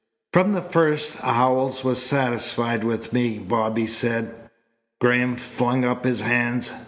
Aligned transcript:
"From 0.33 0.53
the 0.53 0.63
first 0.63 1.17
Howells 1.17 1.83
was 1.83 2.01
satisfied 2.03 2.83
with 2.83 3.13
me," 3.13 3.37
Bobby 3.37 3.85
said. 3.85 4.33
Graham 4.99 5.35
flung 5.35 5.85
up 5.85 6.05
his 6.05 6.21
hands. 6.21 6.71